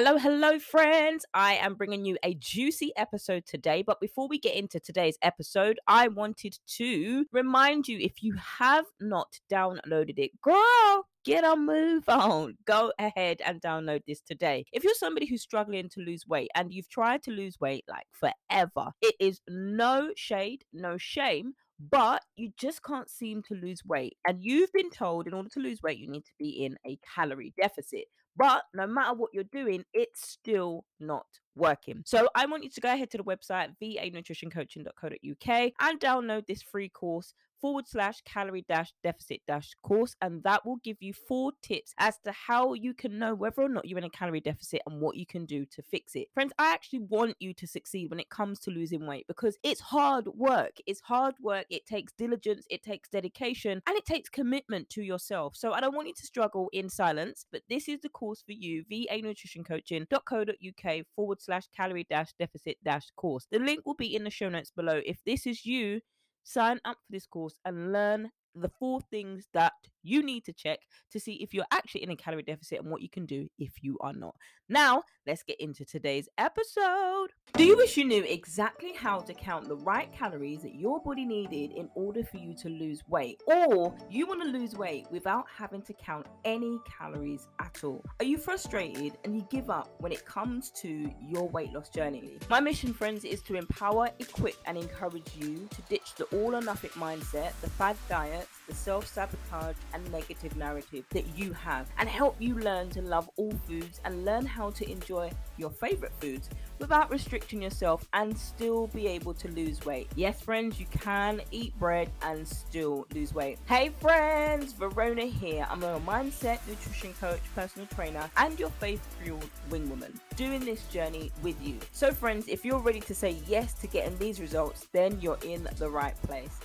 [0.00, 1.26] Hello, hello, friends.
[1.34, 3.82] I am bringing you a juicy episode today.
[3.82, 8.84] But before we get into today's episode, I wanted to remind you if you have
[9.00, 12.58] not downloaded it, girl, get a move on.
[12.64, 14.66] Go ahead and download this today.
[14.72, 18.06] If you're somebody who's struggling to lose weight and you've tried to lose weight like
[18.12, 21.54] forever, it is no shade, no shame
[21.90, 24.16] but you just can't seem to lose weight.
[24.26, 26.98] And you've been told in order to lose weight, you need to be in a
[27.14, 28.06] calorie deficit.
[28.38, 31.26] But no matter what you're doing, it's still not
[31.56, 32.02] working.
[32.06, 36.88] So I want you to go ahead to the website vanutritioncoaching.co.uk and download this free
[36.88, 40.14] course forward slash calorie dash deficit dash course.
[40.20, 43.68] And that will give you four tips as to how you can know whether or
[43.68, 46.28] not you're in a calorie deficit and what you can do to fix it.
[46.34, 49.80] Friends, I actually want you to succeed when it comes to losing weight because it's
[49.80, 50.76] hard work.
[50.86, 51.66] It's hard work.
[51.70, 55.56] It takes diligence, it takes dedication, and it takes commitment to yourself.
[55.56, 58.52] So I don't want you to struggle in silence, but this is the course for
[58.52, 63.46] you vanutritioncoaching.co.uk forward slash calorie dash deficit dash course.
[63.50, 65.00] The link will be in the show notes below.
[65.04, 66.00] If this is you,
[66.48, 70.80] sign up for this course and learn the four things that you need to check
[71.12, 73.72] to see if you're actually in a calorie deficit and what you can do if
[73.82, 74.34] you are not.
[74.68, 77.28] Now, let's get into today's episode.
[77.54, 81.24] Do you wish you knew exactly how to count the right calories that your body
[81.24, 83.42] needed in order for you to lose weight?
[83.46, 88.04] Or you want to lose weight without having to count any calories at all?
[88.20, 92.38] Are you frustrated and you give up when it comes to your weight loss journey?
[92.50, 96.60] My mission, friends, is to empower, equip, and encourage you to ditch the all or
[96.60, 102.08] nothing mindset, the fad diets, the self sabotage, and negative narrative that you have, and
[102.08, 106.48] help you learn to love all foods and learn how to enjoy your favorite foods
[106.78, 110.08] without restricting yourself and still be able to lose weight.
[110.14, 113.58] Yes, friends, you can eat bread and still lose weight.
[113.66, 115.66] Hey, friends, Verona here.
[115.68, 120.84] I'm a mindset, nutrition coach, personal trainer, and your faith fueled wing woman doing this
[120.86, 121.78] journey with you.
[121.92, 125.66] So, friends, if you're ready to say yes to getting these results, then you're in
[125.78, 126.60] the right place.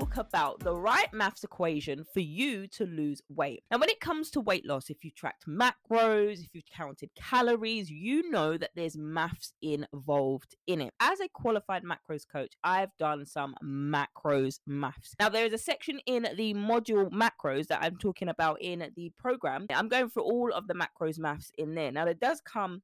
[0.00, 3.62] Talk about the right maths equation for you to lose weight.
[3.70, 7.90] And when it comes to weight loss, if you tracked macros, if you've counted calories,
[7.90, 10.92] you know that there's maths involved in it.
[10.98, 15.14] As a qualified macros coach, I've done some macros maths.
[15.20, 19.12] Now, there is a section in the module macros that I'm talking about in the
[19.16, 19.66] program.
[19.70, 21.92] I'm going through all of the macros maths in there.
[21.92, 22.82] Now, it does come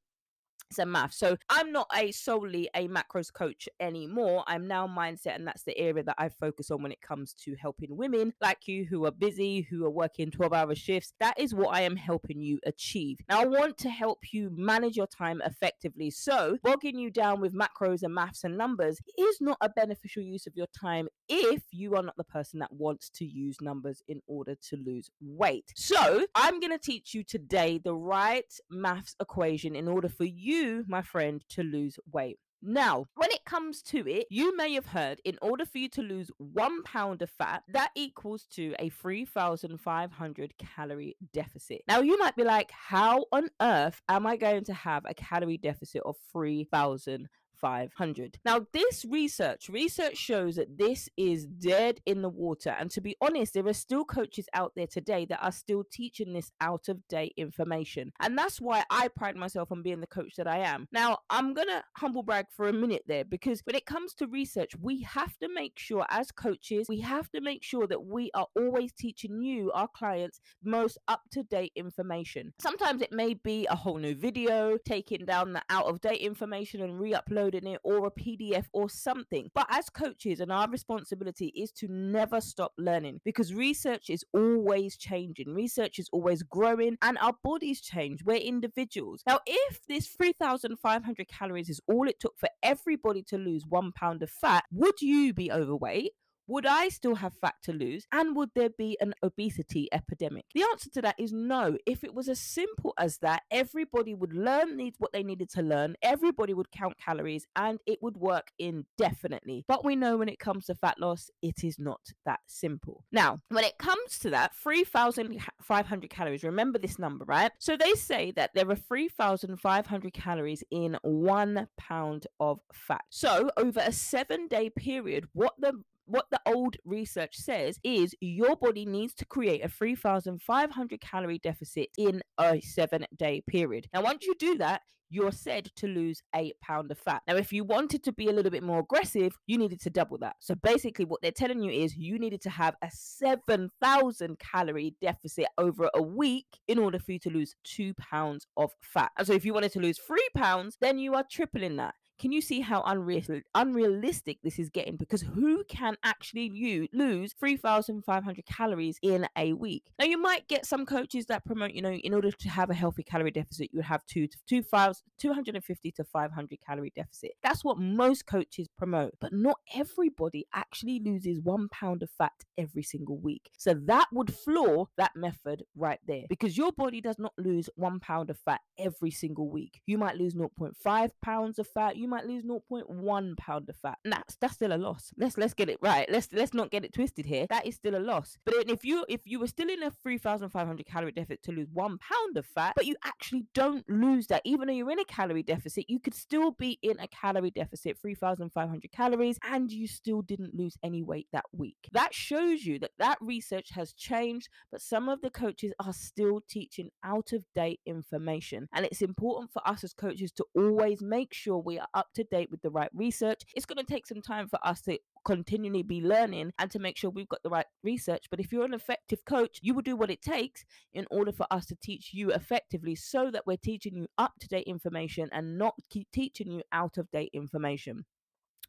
[0.72, 1.12] some math.
[1.12, 4.44] So I'm not a solely a macros coach anymore.
[4.46, 7.54] I'm now mindset, and that's the area that I focus on when it comes to
[7.56, 11.14] helping women like you who are busy, who are working 12 hour shifts.
[11.20, 13.18] That is what I am helping you achieve.
[13.28, 16.10] Now, I want to help you manage your time effectively.
[16.10, 20.46] So, bogging you down with macros and maths and numbers is not a beneficial use
[20.46, 24.20] of your time if you are not the person that wants to use numbers in
[24.26, 25.72] order to lose weight.
[25.74, 30.59] So, I'm going to teach you today the right maths equation in order for you
[30.60, 32.38] you, my friend, to lose weight.
[32.62, 36.02] Now, when it comes to it, you may have heard in order for you to
[36.02, 41.80] lose one pound of fat, that equals to a 3,500 calorie deficit.
[41.88, 45.56] Now, you might be like, how on earth am I going to have a calorie
[45.56, 47.28] deficit of 3,000
[47.60, 48.38] 500.
[48.44, 52.74] Now, this research, research shows that this is dead in the water.
[52.78, 56.32] And to be honest, there are still coaches out there today that are still teaching
[56.32, 58.12] this out of date information.
[58.20, 60.88] And that's why I pride myself on being the coach that I am.
[60.92, 64.26] Now, I'm going to humble brag for a minute there because when it comes to
[64.26, 68.30] research, we have to make sure as coaches, we have to make sure that we
[68.34, 72.52] are always teaching you, our clients, most up to date information.
[72.60, 76.82] Sometimes it may be a whole new video, taking down the out of date information
[76.82, 79.50] and re uploading downloading it or a PDF or something.
[79.54, 84.96] But as coaches, and our responsibility is to never stop learning because research is always
[84.96, 88.24] changing, research is always growing, and our bodies change.
[88.24, 89.22] We're individuals.
[89.26, 94.22] Now, if this 3,500 calories is all it took for everybody to lose one pound
[94.22, 96.12] of fat, would you be overweight?
[96.50, 98.08] Would I still have fat to lose?
[98.10, 100.46] And would there be an obesity epidemic?
[100.52, 101.78] The answer to that is no.
[101.86, 105.62] If it was as simple as that, everybody would learn needs what they needed to
[105.62, 109.64] learn, everybody would count calories, and it would work indefinitely.
[109.68, 113.04] But we know when it comes to fat loss, it is not that simple.
[113.12, 117.52] Now, when it comes to that, 3,500 calories, remember this number, right?
[117.60, 123.02] So they say that there are 3,500 calories in one pound of fat.
[123.08, 125.74] So over a seven day period, what the
[126.10, 131.88] what the old research says is your body needs to create a 3,500 calorie deficit
[131.96, 133.86] in a seven day period.
[133.94, 137.22] Now, once you do that, you're said to lose eight pound of fat.
[137.28, 140.18] Now, if you wanted to be a little bit more aggressive, you needed to double
[140.18, 140.36] that.
[140.40, 145.46] So basically, what they're telling you is you needed to have a 7,000 calorie deficit
[145.58, 149.10] over a week in order for you to lose two pounds of fat.
[149.18, 151.94] And so if you wanted to lose three pounds, then you are tripling that.
[152.20, 153.22] Can you see how unreal,
[153.54, 154.96] unrealistic this is getting?
[154.96, 159.84] Because who can actually u- lose 3,500 calories in a week?
[159.98, 162.74] Now, you might get some coaches that promote, you know, in order to have a
[162.74, 167.30] healthy calorie deficit, you would have two to two five, 250 to 500 calorie deficit.
[167.42, 172.82] That's what most coaches promote, but not everybody actually loses one pound of fat every
[172.82, 173.50] single week.
[173.56, 177.98] So that would floor that method right there because your body does not lose one
[177.98, 179.80] pound of fat every single week.
[179.86, 181.96] You might lose 0.5 pounds of fat.
[181.96, 183.98] You might lose 0.1 pound of fat.
[184.04, 185.12] And that's that's still a loss.
[185.16, 186.10] Let's let's get it right.
[186.10, 187.46] Let's let's not get it twisted here.
[187.48, 188.36] That is still a loss.
[188.44, 191.98] But if you if you were still in a 3,500 calorie deficit to lose one
[191.98, 195.42] pound of fat, but you actually don't lose that, even though you're in a calorie
[195.42, 200.54] deficit, you could still be in a calorie deficit, 3,500 calories, and you still didn't
[200.54, 201.76] lose any weight that week.
[201.92, 206.40] That shows you that that research has changed, but some of the coaches are still
[206.48, 211.32] teaching out of date information, and it's important for us as coaches to always make
[211.32, 213.42] sure we are up to date with the right research.
[213.54, 216.96] It's going to take some time for us to continually be learning and to make
[216.96, 218.24] sure we've got the right research.
[218.30, 220.64] But if you're an effective coach, you will do what it takes
[220.94, 224.48] in order for us to teach you effectively so that we're teaching you up to
[224.48, 228.06] date information and not keep teaching you out of date information.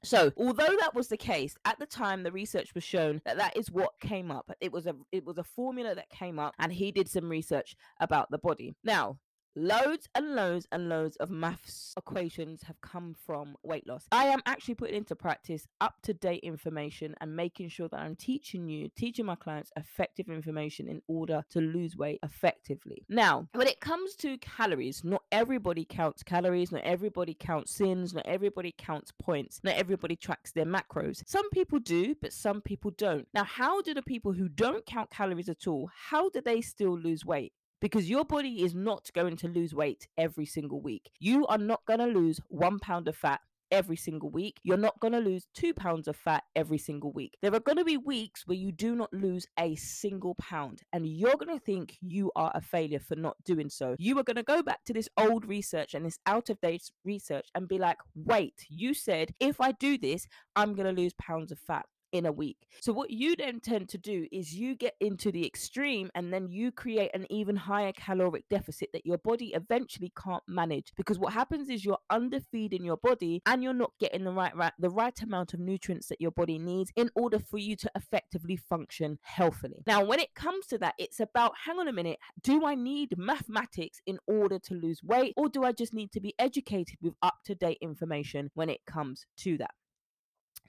[0.04, 3.56] So, although that was the case at the time, the research was shown that that
[3.56, 4.52] is what came up.
[4.60, 7.76] It was a it was a formula that came up, and he did some research
[8.00, 8.74] about the body.
[8.84, 9.20] Now,
[9.54, 14.06] Loads and loads and loads of maths equations have come from weight loss.
[14.10, 18.16] I am actually putting into practice up to date information and making sure that I'm
[18.16, 23.04] teaching you, teaching my clients effective information in order to lose weight effectively.
[23.10, 28.26] Now, when it comes to calories, not everybody counts calories, not everybody counts syns, not
[28.26, 31.24] everybody counts points, not everybody tracks their macros.
[31.28, 33.28] Some people do, but some people don't.
[33.34, 36.98] Now, how do the people who don't count calories at all, how do they still
[36.98, 37.52] lose weight?
[37.82, 41.10] Because your body is not going to lose weight every single week.
[41.20, 43.42] You are not going to lose one pound of fat
[43.72, 44.60] every single week.
[44.64, 47.38] You're not going to lose two pounds of fat every single week.
[47.42, 51.08] There are going to be weeks where you do not lose a single pound, and
[51.08, 53.96] you're going to think you are a failure for not doing so.
[53.98, 56.92] You are going to go back to this old research and this out of date
[57.06, 61.14] research and be like, wait, you said if I do this, I'm going to lose
[61.14, 62.58] pounds of fat in a week.
[62.80, 66.48] So what you then tend to do is you get into the extreme and then
[66.50, 71.34] you create an even higher caloric deficit that your body eventually can't manage because what
[71.34, 75.22] happens is you're underfeeding your body and you're not getting the right, right the right
[75.22, 79.84] amount of nutrients that your body needs in order for you to effectively function healthily.
[79.88, 83.18] Now when it comes to that it's about hang on a minute do I need
[83.18, 87.14] mathematics in order to lose weight or do I just need to be educated with
[87.22, 89.72] up to date information when it comes to that?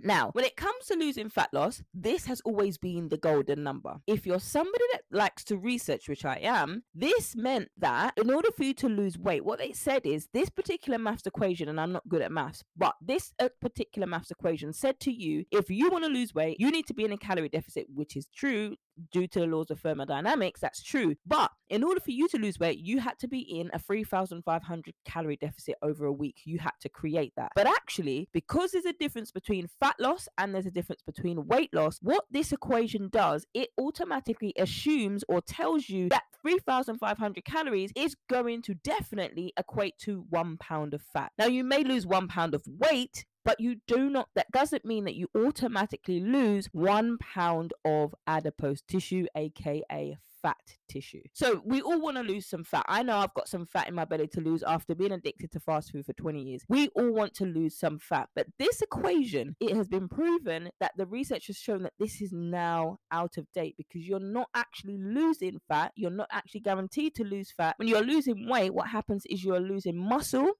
[0.05, 3.99] Now, when it comes to losing fat loss, this has always been the golden number.
[4.07, 8.49] If you're somebody that likes to research, which I am, this meant that in order
[8.57, 11.93] for you to lose weight, what they said is this particular maths equation, and I'm
[11.93, 15.91] not good at maths, but this uh, particular maths equation said to you, if you
[15.91, 18.77] want to lose weight, you need to be in a calorie deficit, which is true
[19.13, 21.15] due to the laws of thermodynamics, that's true.
[21.27, 24.95] But in order for you to lose weight, you had to be in a 3,500
[25.05, 26.41] calorie deficit over a week.
[26.45, 27.53] You had to create that.
[27.55, 31.71] But actually, because there's a difference between fat loss and there's a difference between weight
[31.73, 38.17] loss, what this equation does, it automatically assumes or tells you that 3,500 calories is
[38.29, 41.33] going to definitely equate to one pound of fat.
[41.39, 45.05] Now, you may lose one pound of weight but you do not that doesn't mean
[45.05, 51.23] that you automatically lose one pound of adipose tissue aka fat tissue.
[51.33, 52.85] So we all want to lose some fat.
[52.89, 55.61] I know I've got some fat in my belly to lose after being addicted to
[55.61, 56.65] fast food for 20 years.
[56.69, 58.29] We all want to lose some fat.
[58.35, 62.33] But this equation, it has been proven that the research has shown that this is
[62.33, 65.93] now out of date because you're not actually losing fat.
[65.95, 67.77] You're not actually guaranteed to lose fat.
[67.79, 70.51] When you're losing weight, what happens is you're losing muscle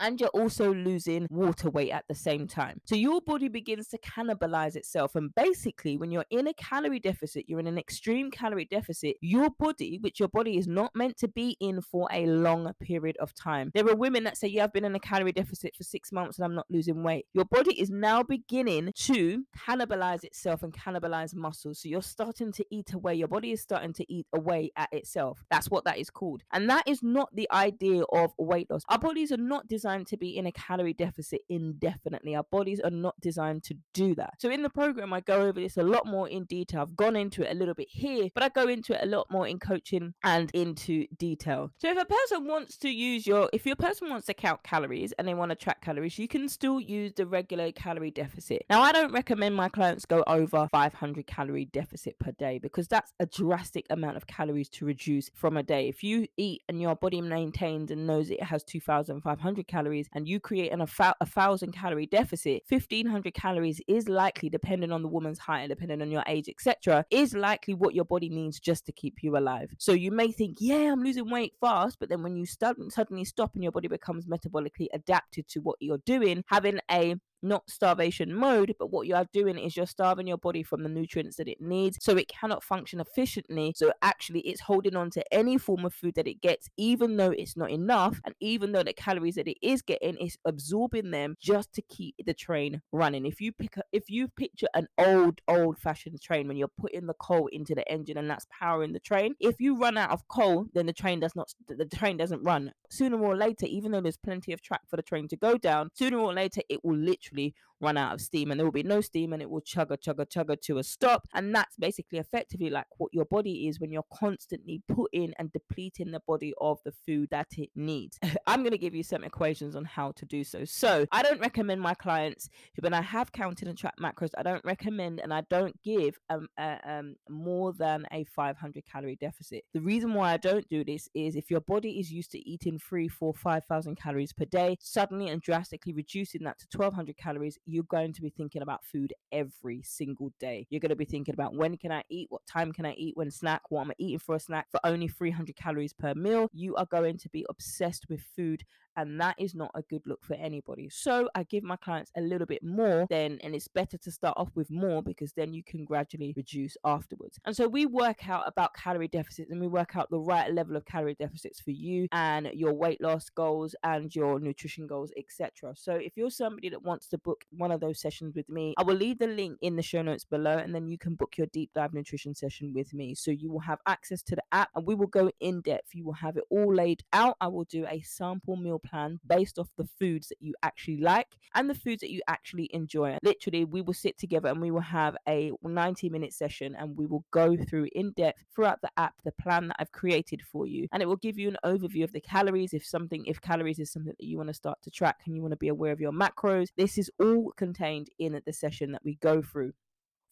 [0.00, 2.80] and you're also losing water weight at the same time.
[2.84, 5.14] So your body begins to cannibalize itself.
[5.14, 9.50] And basically, when you're in a calorie deficit, you're in an extreme calorie deficit, your
[9.50, 13.34] body, which your body is not meant to be in for a long period of
[13.34, 13.70] time.
[13.74, 16.38] There are women that say, Yeah, I've been in a calorie deficit for six months
[16.38, 17.26] and I'm not losing weight.
[17.32, 21.80] Your body is now beginning to cannibalize itself and cannibalize muscles.
[21.80, 23.14] So you're starting to eat away.
[23.14, 25.44] Your body is starting to eat away at itself.
[25.50, 26.42] That's what that is called.
[26.52, 28.82] And that is not the idea of weight loss.
[28.88, 32.34] Our bodies are not designed designed to be in a calorie deficit indefinitely.
[32.34, 34.34] Our bodies are not designed to do that.
[34.40, 36.80] So in the program, I go over this a lot more in detail.
[36.80, 39.30] I've gone into it a little bit here, but I go into it a lot
[39.30, 41.70] more in coaching and into detail.
[41.78, 45.12] So if a person wants to use your, if your person wants to count calories
[45.12, 48.64] and they want to track calories, you can still use the regular calorie deficit.
[48.68, 53.12] Now, I don't recommend my clients go over 500 calorie deficit per day because that's
[53.20, 55.86] a drastic amount of calories to reduce from a day.
[55.86, 60.40] If you eat and your body maintains and knows it has 2,500 calories and you
[60.40, 65.38] create an, a, a thousand calorie deficit, 1,500 calories is likely, depending on the woman's
[65.38, 68.92] height and depending on your age, etc., is likely what your body needs just to
[68.92, 69.70] keep you alive.
[69.78, 73.24] So you may think, yeah, I'm losing weight fast, but then when you start, suddenly
[73.24, 78.34] stop and your body becomes metabolically adapted to what you're doing, having a not starvation
[78.34, 81.48] mode, but what you are doing is you're starving your body from the nutrients that
[81.48, 83.72] it needs so it cannot function efficiently.
[83.76, 87.30] So actually, it's holding on to any form of food that it gets, even though
[87.30, 91.36] it's not enough, and even though the calories that it is getting is absorbing them
[91.40, 93.26] just to keep the train running.
[93.26, 97.14] If you pick, a, if you picture an old, old-fashioned train when you're putting the
[97.14, 100.66] coal into the engine and that's powering the train, if you run out of coal,
[100.74, 102.72] then the train does not, the train doesn't run.
[102.90, 105.90] Sooner or later, even though there's plenty of track for the train to go down,
[105.94, 108.82] sooner or later it will literally literally run out of steam and there will be
[108.82, 111.28] no steam and it will chugga chugga chugga to a stop.
[111.34, 116.10] And that's basically effectively like what your body is when you're constantly putting and depleting
[116.10, 118.18] the body of the food that it needs.
[118.46, 120.64] I'm going to give you some equations on how to do so.
[120.64, 124.42] So i don't recommend my clients who when i have counted and tracked macros i
[124.42, 129.64] don't recommend and i don't give um, uh, um more than a 500 calorie deficit.
[129.74, 132.78] The reason why i don't do this is if your body is used to eating
[132.78, 137.58] three four five thousand calories per day suddenly and drastically reducing that to 1200 calories
[137.66, 140.66] you're going to be thinking about food every single day.
[140.70, 143.16] You're going to be thinking about when can I eat, what time can I eat,
[143.16, 146.48] when snack, what am I eating for a snack for only 300 calories per meal.
[146.52, 148.64] You are going to be obsessed with food
[148.96, 150.88] and that is not a good look for anybody.
[150.90, 154.36] So I give my clients a little bit more then, and it's better to start
[154.36, 157.38] off with more because then you can gradually reduce afterwards.
[157.44, 160.76] And so we work out about calorie deficits and we work out the right level
[160.76, 165.74] of calorie deficits for you and your weight loss goals and your nutrition goals, etc.
[165.76, 168.82] So if you're somebody that wants to book one of those sessions with me, I
[168.82, 171.46] will leave the link in the show notes below, and then you can book your
[171.52, 173.14] deep dive nutrition session with me.
[173.14, 175.94] So you will have access to the app, and we will go in depth.
[175.94, 177.36] You will have it all laid out.
[177.40, 181.28] I will do a sample meal plan based off the foods that you actually like
[181.54, 183.16] and the foods that you actually enjoy.
[183.22, 187.06] Literally, we will sit together and we will have a 90 minute session and we
[187.06, 190.88] will go through in depth throughout the app the plan that I've created for you.
[190.92, 193.92] And it will give you an overview of the calories if something, if calories is
[193.92, 196.00] something that you want to start to track and you want to be aware of
[196.00, 196.68] your macros.
[196.76, 199.72] This is all contained in the session that we go through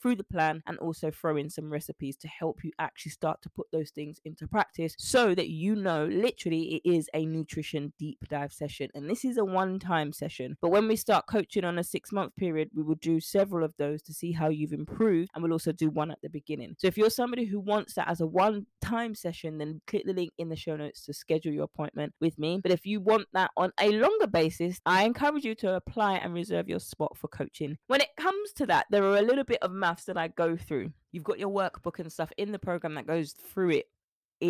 [0.04, 3.48] through the plan and also throw in some recipes to help you actually start to
[3.48, 8.18] put those things into practice so that you know literally it is a nutrition deep
[8.28, 8.90] dive session.
[8.94, 12.12] And this is a one time session but when we start coaching on a six
[12.12, 15.52] month period we will do several of those to see how you've improved and we'll
[15.52, 16.74] also do one at the beginning.
[16.78, 20.12] So if you're somebody who wants that as a one time session then click the
[20.12, 22.60] link in the show notes to schedule your appointment with me.
[22.62, 26.34] But if you want that on a longer basis i encourage you to apply and
[26.34, 27.78] reserve your spot for coaching.
[27.86, 30.56] When it comes to that there are a little bit of maths that I go
[30.56, 30.90] through.
[31.12, 33.88] You've got your workbook and stuff in the program that goes through it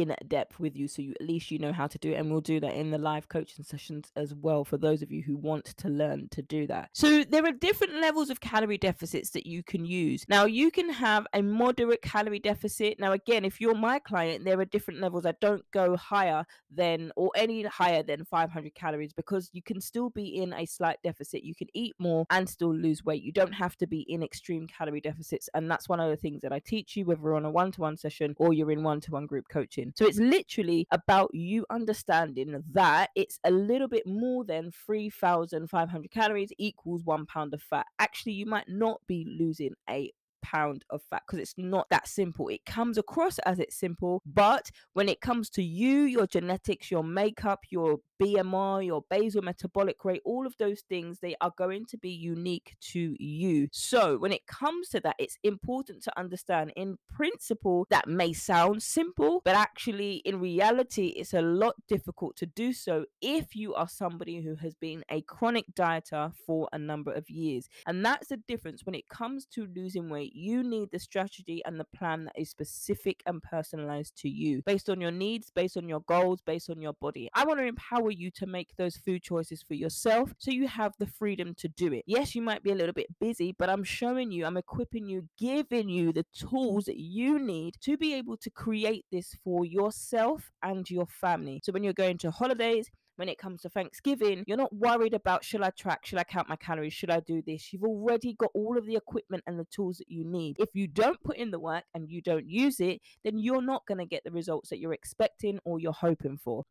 [0.00, 2.30] in depth with you so you at least you know how to do it and
[2.30, 5.36] we'll do that in the live coaching sessions as well for those of you who
[5.36, 6.90] want to learn to do that.
[6.92, 10.24] So there are different levels of calorie deficits that you can use.
[10.28, 12.98] Now you can have a moderate calorie deficit.
[12.98, 17.12] Now again if you're my client there are different levels i don't go higher than
[17.16, 21.44] or any higher than 500 calories because you can still be in a slight deficit.
[21.44, 23.22] You can eat more and still lose weight.
[23.22, 26.42] You don't have to be in extreme calorie deficits and that's one of the things
[26.42, 29.83] that i teach you whether on a one-to-one session or you're in one-to-one group coaching
[29.94, 36.52] So it's literally about you understanding that it's a little bit more than 3,500 calories
[36.58, 37.86] equals one pound of fat.
[37.98, 40.12] Actually, you might not be losing a
[40.44, 42.48] pound of fat because it's not that simple.
[42.48, 47.02] It comes across as it's simple, but when it comes to you, your genetics, your
[47.02, 51.98] makeup, your BMR, your basal metabolic rate, all of those things, they are going to
[51.98, 53.68] be unique to you.
[53.70, 58.82] So, when it comes to that, it's important to understand in principle that may sound
[58.82, 63.88] simple, but actually, in reality, it's a lot difficult to do so if you are
[63.88, 67.68] somebody who has been a chronic dieter for a number of years.
[67.86, 70.32] And that's the difference when it comes to losing weight.
[70.34, 74.88] You need the strategy and the plan that is specific and personalized to you based
[74.88, 77.28] on your needs, based on your goals, based on your body.
[77.34, 80.92] I want to empower you to make those food choices for yourself so you have
[80.98, 82.04] the freedom to do it.
[82.06, 85.28] Yes, you might be a little bit busy, but I'm showing you, I'm equipping you,
[85.38, 90.50] giving you the tools that you need to be able to create this for yourself
[90.62, 91.60] and your family.
[91.64, 95.44] So when you're going to holidays, when it comes to Thanksgiving, you're not worried about
[95.44, 97.72] should I track, should I count my calories, should I do this?
[97.72, 100.56] You've already got all of the equipment and the tools that you need.
[100.58, 103.86] If you don't put in the work and you don't use it, then you're not
[103.86, 106.64] going to get the results that you're expecting or you're hoping for.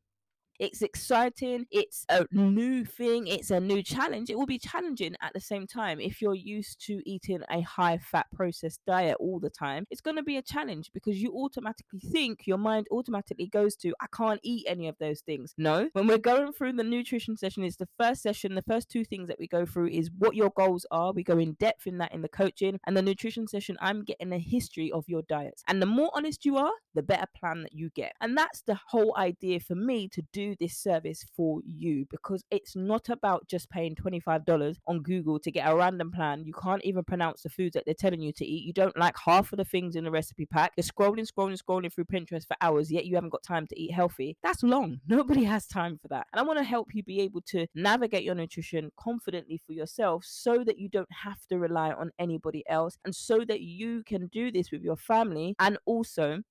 [0.64, 1.66] It's exciting.
[1.72, 3.28] It's a new thing.
[3.28, 4.30] It's a new challenge.
[4.30, 6.00] It will be challenging at the same time.
[6.00, 10.16] If you're used to eating a high fat processed diet all the time, it's going
[10.16, 14.40] to be a challenge because you automatically think, your mind automatically goes to, I can't
[14.42, 15.54] eat any of those things.
[15.58, 18.56] No, when we're going through the nutrition session, it's the first session.
[18.56, 21.12] The first two things that we go through is what your goals are.
[21.12, 22.80] We go in depth in that in the coaching.
[22.88, 25.62] And the nutrition session, I'm getting a history of your diets.
[25.68, 28.14] And the more honest you are, the better plan that you get.
[28.22, 32.76] And that's the whole idea for me to do this service for you because it's
[32.76, 36.44] not about just paying $25 on Google to get a random plan.
[36.46, 38.66] You can't even pronounce the foods that they're telling you to eat.
[38.66, 40.74] You don't like half of the things in the recipe pack.
[40.78, 43.92] You're scrolling, scrolling, scrolling through Pinterest for hours, yet you haven't got time to eat
[43.92, 44.38] healthy.
[44.44, 45.00] That's long.
[45.08, 46.28] Nobody has time for that.
[46.32, 50.24] And I want to help you be able to navigate your nutrition confidently for yourself
[50.26, 54.28] so that you don't have to rely on anybody else and so that you can
[54.28, 56.42] do this with your family and also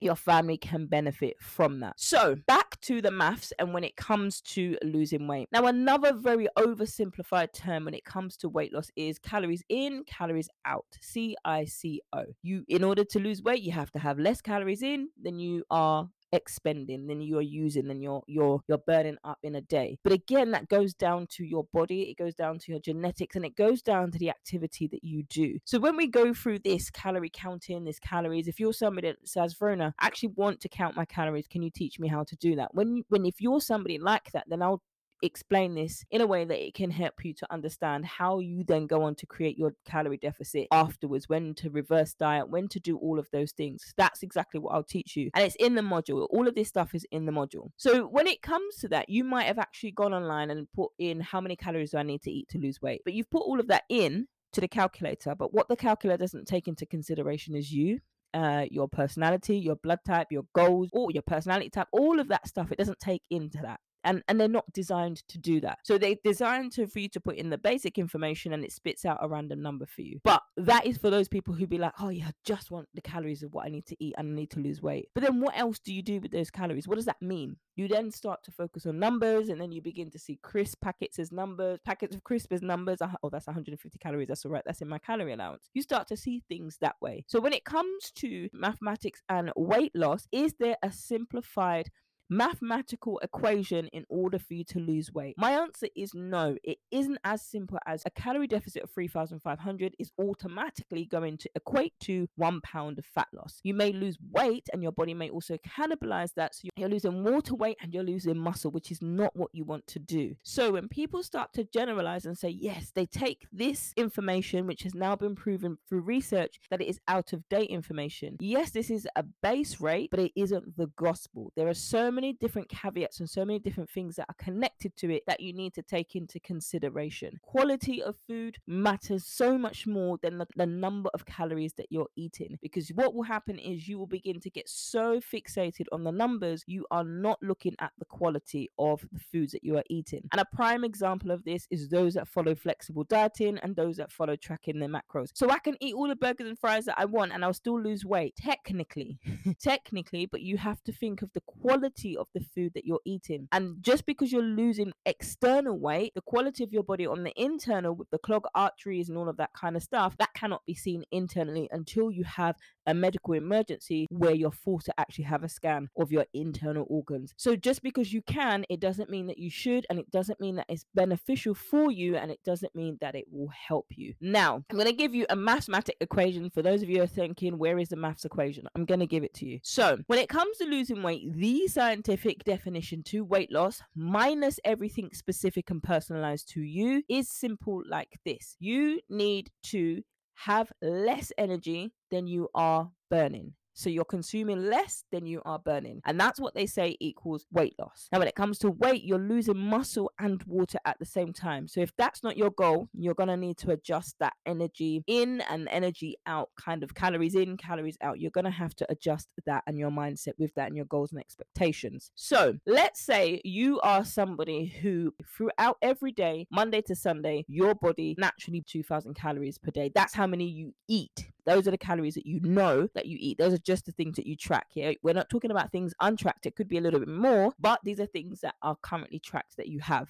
[0.00, 1.94] your family can benefit from that.
[1.96, 5.48] So, back to the maths and when it comes to losing weight.
[5.52, 10.48] Now, another very oversimplified term when it comes to weight loss is calories in, calories
[10.64, 10.86] out.
[11.00, 12.24] C I C O.
[12.42, 15.64] You in order to lose weight, you have to have less calories in than you
[15.70, 19.98] are expending than you're using than you're you're you're burning up in a day.
[20.02, 23.44] But again that goes down to your body it goes down to your genetics and
[23.44, 25.58] it goes down to the activity that you do.
[25.64, 29.54] So when we go through this calorie counting this calories if you're somebody that says
[29.54, 32.56] verona I actually want to count my calories can you teach me how to do
[32.56, 32.74] that?
[32.74, 34.82] When when if you're somebody like that then i'll
[35.24, 38.86] explain this in a way that it can help you to understand how you then
[38.86, 42.96] go on to create your calorie deficit afterwards, when to reverse diet, when to do
[42.98, 43.94] all of those things.
[43.96, 45.30] That's exactly what I'll teach you.
[45.34, 46.26] And it's in the module.
[46.30, 47.70] All of this stuff is in the module.
[47.76, 51.20] So when it comes to that, you might have actually gone online and put in
[51.20, 53.02] how many calories do I need to eat to lose weight.
[53.04, 55.34] But you've put all of that in to the calculator.
[55.34, 58.00] But what the calculator doesn't take into consideration is you.
[58.32, 62.48] Uh, your personality, your blood type, your goals, or your personality type, all of that
[62.48, 65.78] stuff, it doesn't take into that and and they're not designed to do that.
[65.82, 69.04] So they're designed to for you to put in the basic information and it spits
[69.04, 70.20] out a random number for you.
[70.22, 73.00] But that is for those people who be like oh yeah I just want the
[73.00, 75.08] calories of what i need to eat and i need to lose weight.
[75.14, 76.86] But then what else do you do with those calories?
[76.86, 77.56] What does that mean?
[77.76, 81.18] You then start to focus on numbers and then you begin to see crisp packets
[81.18, 82.98] as numbers packets of crisp as numbers.
[83.22, 85.70] Oh that's 150 calories that's all right that's in my calorie allowance.
[85.74, 87.24] You start to see things that way.
[87.26, 91.90] So when it comes to mathematics and weight loss is there a simplified
[92.34, 95.34] mathematical equation in order for you to lose weight?
[95.38, 96.56] My answer is no.
[96.62, 101.94] It isn't as simple as a calorie deficit of 3,500 is automatically going to equate
[102.00, 103.60] to one pound of fat loss.
[103.62, 106.54] You may lose weight and your body may also cannibalize that.
[106.54, 109.86] So you're losing water weight and you're losing muscle, which is not what you want
[109.88, 110.34] to do.
[110.42, 114.94] So when people start to generalize and say, yes, they take this information, which has
[114.94, 118.36] now been proven through research that it is out of date information.
[118.40, 121.52] Yes, this is a base rate, but it isn't the gospel.
[121.56, 125.14] There are so many different caveats and so many different things that are connected to
[125.14, 127.38] it that you need to take into consideration.
[127.42, 132.08] Quality of food matters so much more than the, the number of calories that you're
[132.16, 136.12] eating because what will happen is you will begin to get so fixated on the
[136.12, 140.22] numbers, you are not looking at the quality of the foods that you are eating.
[140.32, 144.12] And a prime example of this is those that follow flexible dieting and those that
[144.12, 145.30] follow tracking their macros.
[145.34, 147.80] So I can eat all the burgers and fries that I want and I'll still
[147.80, 149.18] lose weight, technically.
[149.60, 153.00] technically, but you have to think of the quality quality of the food that you're
[153.04, 153.48] eating.
[153.52, 157.94] And just because you're losing external weight, the quality of your body on the internal
[157.94, 161.04] with the clogged arteries and all of that kind of stuff, that cannot be seen
[161.10, 165.88] internally until you have a medical emergency where you're forced to actually have a scan
[165.96, 167.34] of your internal organs.
[167.36, 170.56] So just because you can, it doesn't mean that you should, and it doesn't mean
[170.56, 174.14] that it's beneficial for you, and it doesn't mean that it will help you.
[174.20, 177.06] Now, I'm going to give you a mathematic equation for those of you who are
[177.06, 178.68] thinking, where is the maths equation?
[178.74, 179.60] I'm going to give it to you.
[179.62, 185.10] So when it comes to losing weight, the scientific definition to weight loss, minus everything
[185.12, 190.02] specific and personalized to you, is simple like this you need to
[190.34, 193.54] have less energy than you are burning.
[193.74, 196.00] So you're consuming less than you are burning.
[196.04, 198.08] And that's what they say equals weight loss.
[198.12, 201.68] Now, when it comes to weight, you're losing muscle and water at the same time.
[201.68, 205.42] So if that's not your goal, you're going to need to adjust that energy in
[205.42, 208.20] and energy out, kind of calories in, calories out.
[208.20, 211.12] You're going to have to adjust that and your mindset with that and your goals
[211.12, 212.10] and expectations.
[212.14, 218.14] So let's say you are somebody who, throughout every day, Monday to Sunday, your body
[218.18, 219.90] naturally 2000 calories per day.
[219.94, 223.38] That's how many you eat Those are the calories that you know that you eat.
[223.38, 224.66] Those are just the things that you track.
[224.74, 226.46] Yeah, we're not talking about things untracked.
[226.46, 229.56] It could be a little bit more, but these are things that are currently tracked
[229.56, 230.08] that you have.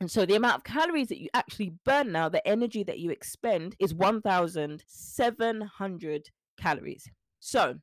[0.00, 3.10] And so the amount of calories that you actually burn now, the energy that you
[3.10, 7.08] expend is 1,700 calories.
[7.40, 7.76] So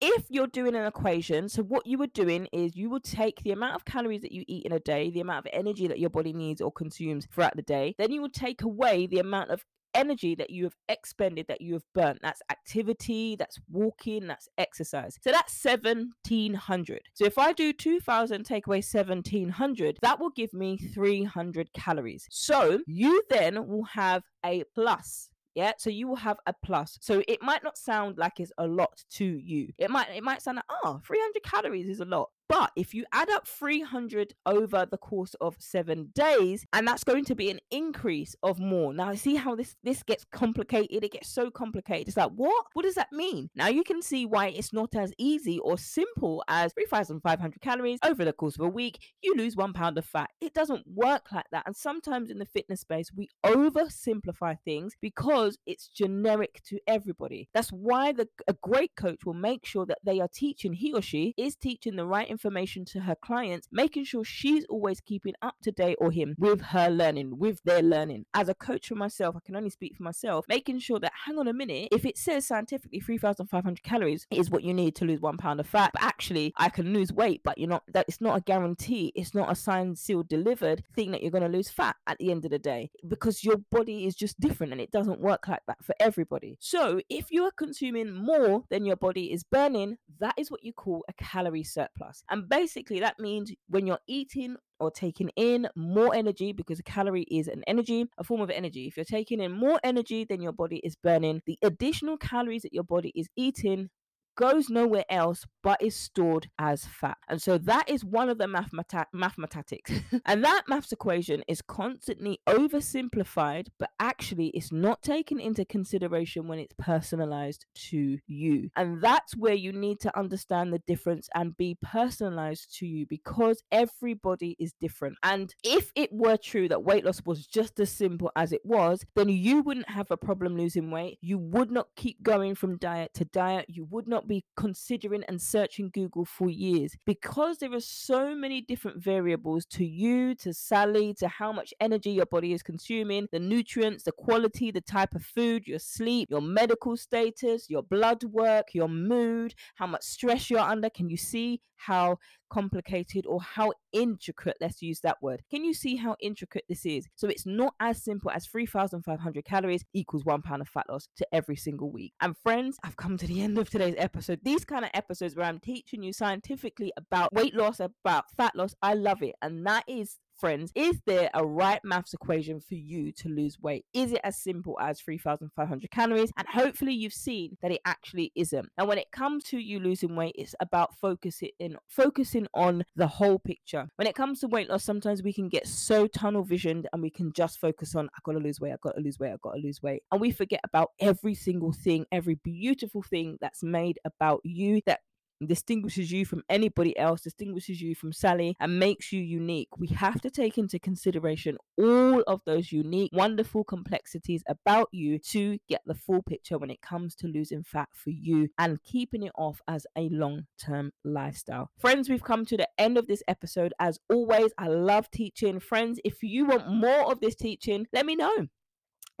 [0.00, 3.52] if you're doing an equation, so what you were doing is you will take the
[3.52, 6.10] amount of calories that you eat in a day, the amount of energy that your
[6.10, 9.64] body needs or consumes throughout the day, then you will take away the amount of
[9.94, 12.20] energy that you have expended, that you have burnt.
[12.22, 15.16] That's activity, that's walking, that's exercise.
[15.20, 17.00] So that's 1700.
[17.14, 22.26] So if I do 2000 take away 1700, that will give me 300 calories.
[22.30, 27.22] So you then will have a plus yeah so you will have a plus so
[27.26, 30.56] it might not sound like it's a lot to you it might it might sound
[30.56, 34.84] like ah, oh 300 calories is a lot but if you add up 300 over
[34.84, 38.92] the course of seven days, and that's going to be an increase of more.
[38.92, 41.04] Now, see how this this gets complicated.
[41.04, 42.08] It gets so complicated.
[42.08, 42.66] It's like, what?
[42.72, 43.50] What does that mean?
[43.54, 48.24] Now you can see why it's not as easy or simple as 3,500 calories over
[48.24, 48.98] the course of a week.
[49.22, 50.30] You lose one pound of fat.
[50.40, 51.62] It doesn't work like that.
[51.66, 57.48] And sometimes in the fitness space, we oversimplify things because it's generic to everybody.
[57.54, 61.02] That's why the a great coach will make sure that they are teaching he or
[61.02, 65.34] she is teaching the right information information to her clients, making sure she's always keeping
[65.42, 68.24] up to date or him with her learning, with their learning.
[68.32, 71.38] As a coach for myself, I can only speak for myself, making sure that, hang
[71.38, 75.20] on a minute, if it says scientifically 3,500 calories is what you need to lose
[75.20, 78.22] one pound of fat, but actually I can lose weight, but you're not, that it's
[78.22, 79.12] not a guarantee.
[79.14, 82.30] It's not a signed, sealed, delivered thing that you're going to lose fat at the
[82.30, 85.62] end of the day because your body is just different and it doesn't work like
[85.66, 86.56] that for everybody.
[86.58, 90.72] So if you are consuming more than your body is burning, that is what you
[90.72, 92.24] call a calorie surplus.
[92.30, 97.26] And basically, that means when you're eating or taking in more energy, because a calorie
[97.30, 98.86] is an energy, a form of energy.
[98.86, 102.72] If you're taking in more energy than your body is burning, the additional calories that
[102.72, 103.90] your body is eating
[104.36, 107.18] goes nowhere else but is stored as fat.
[107.28, 109.92] And so that is one of the mathemata- mathematics.
[110.26, 116.58] and that maths equation is constantly oversimplified, but actually it's not taken into consideration when
[116.58, 118.70] it's personalized to you.
[118.76, 123.62] And that's where you need to understand the difference and be personalized to you because
[123.70, 125.16] everybody is different.
[125.22, 129.04] And if it were true that weight loss was just as simple as it was,
[129.14, 131.18] then you wouldn't have a problem losing weight.
[131.20, 133.66] You would not keep going from diet to diet.
[133.68, 138.60] You would not be considering and searching Google for years because there are so many
[138.60, 143.38] different variables to you, to Sally, to how much energy your body is consuming, the
[143.38, 148.74] nutrients, the quality, the type of food, your sleep, your medical status, your blood work,
[148.74, 150.90] your mood, how much stress you're under.
[150.90, 152.18] Can you see how
[152.50, 155.42] complicated or how intricate, let's use that word.
[155.50, 157.06] Can you see how intricate this is?
[157.14, 161.26] So it's not as simple as 3,500 calories equals one pound of fat loss to
[161.32, 162.12] every single week.
[162.20, 164.40] And friends, I've come to the end of today's episode.
[164.42, 168.74] These kind of episodes where I'm teaching you scientifically about weight loss, about fat loss,
[168.82, 169.36] I love it.
[169.42, 173.84] And that is friends, is there a right maths equation for you to lose weight?
[173.92, 176.32] Is it as simple as 3,500 calories?
[176.36, 178.68] And hopefully you've seen that it actually isn't.
[178.78, 183.06] And when it comes to you losing weight, it's about focusing in, focusing on the
[183.06, 183.88] whole picture.
[183.96, 187.10] When it comes to weight loss, sometimes we can get so tunnel visioned and we
[187.10, 189.82] can just focus on, I gotta lose weight, I gotta lose weight, I gotta lose
[189.82, 190.02] weight.
[190.10, 195.00] And we forget about every single thing, every beautiful thing that's made about you that
[195.46, 199.68] distinguishes you from anybody else, distinguishes you from Sally, and makes you unique.
[199.78, 205.58] We have to take into consideration all of those unique, wonderful complexities about you to
[205.68, 209.32] get the full picture when it comes to losing fat for you and keeping it
[209.36, 211.70] off as a long term lifestyle.
[211.78, 213.72] Friends, we've come to the end of this episode.
[213.78, 215.60] As always, I love teaching.
[215.60, 218.48] Friends, if you want more of this teaching, let me know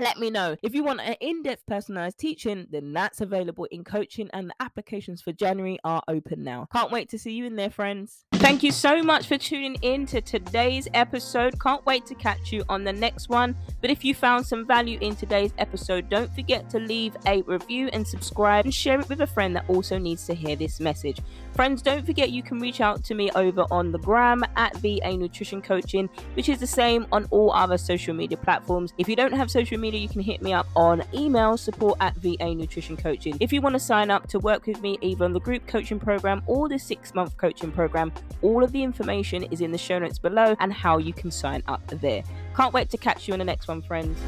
[0.00, 0.56] let me know.
[0.62, 4.54] If you want an in depth personalized teaching, then that's available in coaching, and the
[4.60, 6.68] applications for January are open now.
[6.72, 8.24] Can't wait to see you in there, friends.
[8.40, 11.60] Thank you so much for tuning in to today's episode.
[11.60, 13.54] Can't wait to catch you on the next one.
[13.82, 17.90] But if you found some value in today's episode, don't forget to leave a review
[17.92, 21.20] and subscribe and share it with a friend that also needs to hear this message.
[21.54, 25.16] Friends, don't forget you can reach out to me over on the gram at VA
[25.16, 28.94] Nutrition Coaching, which is the same on all other social media platforms.
[28.96, 32.16] If you don't have social media, you can hit me up on email support at
[32.16, 33.36] VA Nutrition Coaching.
[33.38, 36.00] If you want to sign up to work with me either on the group coaching
[36.00, 38.12] program or the six month coaching program,
[38.42, 41.62] all of the information is in the show notes below and how you can sign
[41.66, 42.22] up there.
[42.56, 44.18] Can't wait to catch you in the next one, friends.